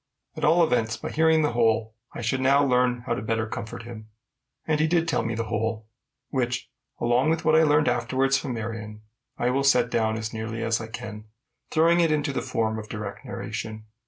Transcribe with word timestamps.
At 0.35 0.43
all 0.43 0.63
events, 0.63 0.97
by 0.97 1.11
hearing 1.11 1.43
the 1.43 1.51
whole, 1.51 1.93
I 2.11 2.21
should 2.21 2.39
learn 2.39 3.03
how 3.05 3.13
better 3.21 3.45
to 3.45 3.51
comfort 3.51 3.83
him. 3.83 4.07
And 4.65 4.79
he 4.79 4.87
did 4.87 5.07
tell 5.07 5.21
me 5.21 5.35
the 5.35 5.43
whole, 5.43 5.85
which, 6.29 6.71
along 6.99 7.29
with 7.29 7.45
what 7.45 7.55
I 7.55 7.61
learned 7.61 7.87
afterwards 7.87 8.35
from 8.35 8.55
Marion, 8.55 9.03
I 9.37 9.51
will 9.51 9.63
set 9.63 9.91
down 9.91 10.17
as 10.17 10.33
nearly 10.33 10.63
as 10.63 10.81
I 10.81 10.87
can, 10.87 11.25
throwing 11.69 11.99
it 11.99 12.11
into 12.11 12.33
the 12.33 12.41
form 12.41 12.79
of 12.79 12.89
direct 12.89 13.23
narration. 13.25 13.85